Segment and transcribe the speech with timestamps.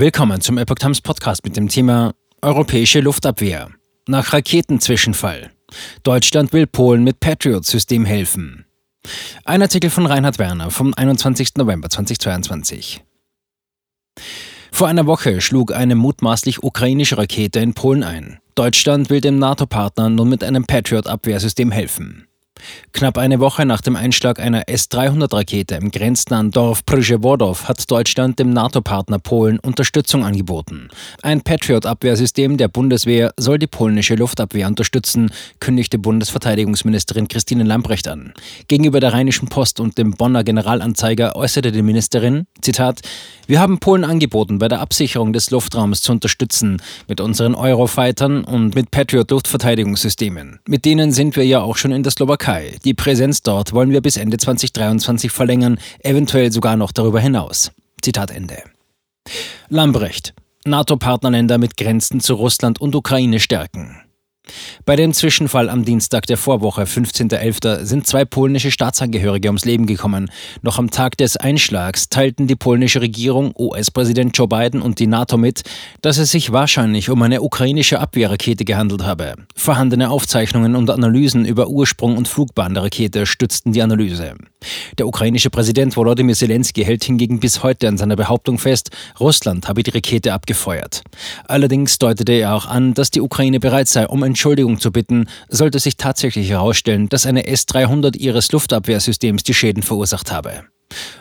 [0.00, 3.70] Willkommen zum Epoch Times Podcast mit dem Thema Europäische Luftabwehr.
[4.06, 5.50] Nach Raketenzwischenfall.
[6.04, 8.64] Deutschland will Polen mit Patriot-System helfen.
[9.44, 11.56] Ein Artikel von Reinhard Werner vom 21.
[11.56, 13.02] November 2022.
[14.70, 18.38] Vor einer Woche schlug eine mutmaßlich ukrainische Rakete in Polen ein.
[18.54, 22.27] Deutschland will dem NATO-Partner nun mit einem Patriot-Abwehrsystem helfen.
[22.92, 28.50] Knapp eine Woche nach dem Einschlag einer S-300-Rakete im grenznahen Dorf Przewodów hat Deutschland dem
[28.50, 30.88] NATO-Partner Polen Unterstützung angeboten.
[31.22, 38.32] Ein Patriot-Abwehrsystem der Bundeswehr soll die polnische Luftabwehr unterstützen, kündigte Bundesverteidigungsministerin Christine Lambrecht an.
[38.66, 43.00] Gegenüber der Rheinischen Post und dem Bonner Generalanzeiger äußerte die Ministerin, Zitat,
[43.46, 48.74] wir haben Polen angeboten, bei der Absicherung des Luftraums zu unterstützen, mit unseren Eurofightern und
[48.74, 50.60] mit Patriot-Luftverteidigungssystemen.
[50.68, 52.78] Mit denen sind wir ja auch schon in der Slowakei Slowakei.
[52.84, 57.72] Die Präsenz dort wollen wir bis Ende 2023 verlängern, eventuell sogar noch darüber hinaus.
[58.02, 58.62] Zitat Ende.
[59.68, 60.34] Lambrecht.
[60.64, 64.02] NATO-Partnerländer mit Grenzen zu Russland und Ukraine stärken.
[64.84, 70.30] Bei dem Zwischenfall am Dienstag der Vorwoche, 15.11., sind zwei polnische Staatsangehörige ums Leben gekommen.
[70.62, 75.36] Noch am Tag des Einschlags teilten die polnische Regierung, US-Präsident Joe Biden und die NATO
[75.36, 75.62] mit,
[76.02, 79.34] dass es sich wahrscheinlich um eine ukrainische Abwehrrakete gehandelt habe.
[79.54, 84.34] Vorhandene Aufzeichnungen und Analysen über Ursprung und Flugbahn der Rakete stützten die Analyse.
[84.98, 88.90] Der ukrainische Präsident Volodymyr Zelensky hält hingegen bis heute an seiner Behauptung fest,
[89.20, 91.02] Russland habe die Rakete abgefeuert.
[91.46, 95.80] Allerdings deutete er auch an, dass die Ukraine bereit sei, um Entschuldigung zu bitten, sollte
[95.80, 100.62] sich tatsächlich herausstellen, dass eine S-300 ihres Luftabwehrsystems die Schäden verursacht habe.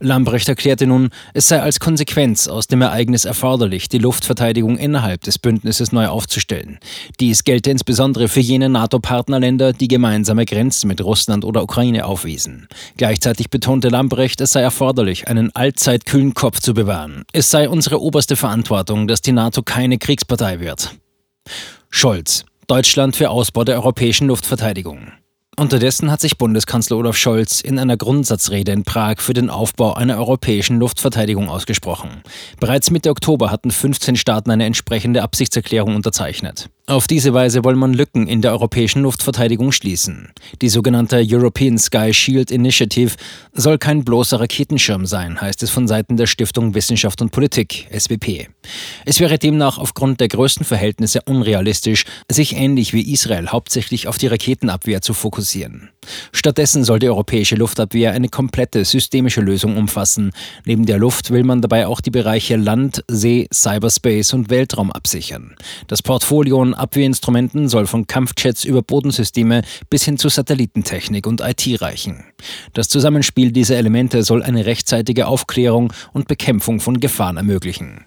[0.00, 5.38] Lambrecht erklärte nun, es sei als Konsequenz aus dem Ereignis erforderlich, die Luftverteidigung innerhalb des
[5.38, 6.78] Bündnisses neu aufzustellen.
[7.20, 12.66] Dies gelte insbesondere für jene NATO-Partnerländer, die gemeinsame Grenzen mit Russland oder Ukraine aufwiesen.
[12.96, 17.24] Gleichzeitig betonte Lambrecht, es sei erforderlich, einen allzeit kühlen Kopf zu bewahren.
[17.34, 20.96] Es sei unsere oberste Verantwortung, dass die NATO keine Kriegspartei wird.
[21.90, 22.46] Scholz.
[22.72, 25.12] Deutschland für Ausbau der europäischen Luftverteidigung.
[25.58, 30.16] Unterdessen hat sich Bundeskanzler Olaf Scholz in einer Grundsatzrede in Prag für den Aufbau einer
[30.16, 32.22] europäischen Luftverteidigung ausgesprochen.
[32.60, 36.70] Bereits Mitte Oktober hatten 15 Staaten eine entsprechende Absichtserklärung unterzeichnet.
[36.88, 40.30] Auf diese Weise will man Lücken in der europäischen Luftverteidigung schließen.
[40.60, 43.14] Die sogenannte European Sky Shield Initiative
[43.52, 48.48] soll kein bloßer Raketenschirm sein, heißt es von Seiten der Stiftung Wissenschaft und Politik, SWP.
[49.04, 54.26] Es wäre demnach aufgrund der größten Verhältnisse unrealistisch, sich ähnlich wie Israel hauptsächlich auf die
[54.26, 55.90] Raketenabwehr zu fokussieren.
[56.32, 60.32] Stattdessen soll die europäische Luftabwehr eine komplette systemische Lösung umfassen.
[60.64, 65.54] Neben der Luft will man dabei auch die Bereiche Land, See, Cyberspace und Weltraum absichern.
[65.86, 72.24] Das Portfolio Abwehrinstrumenten soll von Kampfjets über Bodensysteme bis hin zu Satellitentechnik und IT reichen.
[72.72, 78.04] Das Zusammenspiel dieser Elemente soll eine rechtzeitige Aufklärung und Bekämpfung von Gefahren ermöglichen.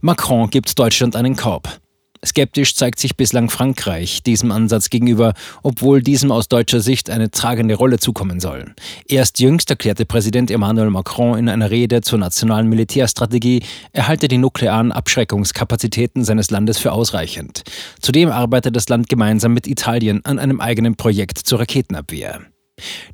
[0.00, 1.80] Macron gibt Deutschland einen Korb.
[2.24, 7.74] Skeptisch zeigt sich bislang Frankreich diesem Ansatz gegenüber, obwohl diesem aus deutscher Sicht eine tragende
[7.74, 8.74] Rolle zukommen soll.
[9.06, 13.62] Erst jüngst erklärte Präsident Emmanuel Macron in einer Rede zur nationalen Militärstrategie,
[13.92, 17.62] er halte die nuklearen Abschreckungskapazitäten seines Landes für ausreichend.
[18.00, 22.40] Zudem arbeitet das Land gemeinsam mit Italien an einem eigenen Projekt zur Raketenabwehr.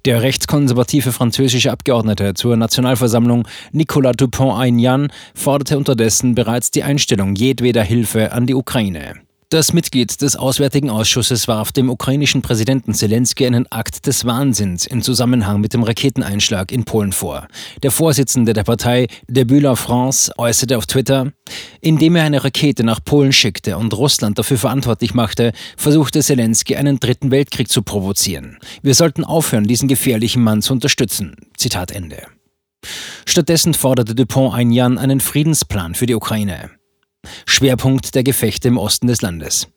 [0.05, 8.33] Der rechtskonservative französische Abgeordnete zur Nationalversammlung Nicolas Dupont-Aignan forderte unterdessen bereits die Einstellung jedweder Hilfe
[8.33, 9.15] an die Ukraine.
[9.55, 15.01] Das Mitglied des Auswärtigen Ausschusses warf dem ukrainischen Präsidenten Zelensky einen Akt des Wahnsinns im
[15.01, 17.47] Zusammenhang mit dem Raketeneinschlag in Polen vor.
[17.85, 21.31] Der Vorsitzende der Partei Debut la France äußerte auf Twitter,
[21.81, 26.99] indem er eine Rakete nach Polen schickte und Russland dafür verantwortlich machte, versuchte Zelensky einen
[26.99, 28.59] dritten Weltkrieg zu provozieren.
[28.83, 31.37] Wir sollten aufhören, diesen gefährlichen Mann zu unterstützen.
[31.57, 32.25] Zitat Ende.
[33.25, 36.73] Stattdessen forderte Dupont-Aignan einen Friedensplan für die Ukraine.
[37.47, 39.69] Schwerpunkt der Gefechte im Osten des Landes.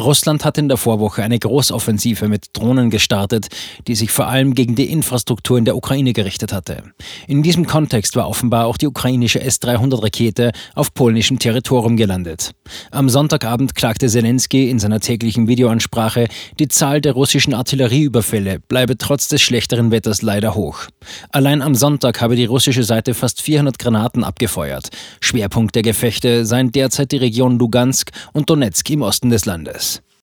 [0.00, 3.46] Russland hat in der Vorwoche eine Großoffensive mit Drohnen gestartet,
[3.86, 6.82] die sich vor allem gegen die Infrastruktur in der Ukraine gerichtet hatte.
[7.28, 12.50] In diesem Kontext war offenbar auch die ukrainische S-300-Rakete auf polnischem Territorium gelandet.
[12.90, 16.26] Am Sonntagabend klagte Zelensky in seiner täglichen Videoansprache,
[16.58, 20.88] die Zahl der russischen Artillerieüberfälle bleibe trotz des schlechteren Wetters leider hoch.
[21.30, 24.88] Allein am Sonntag habe die russische Seite fast 400 Granaten abgefeuert.
[25.20, 29.83] Schwerpunkt der Gefechte seien derzeit die Region Lugansk und Donetsk im Osten des Landes.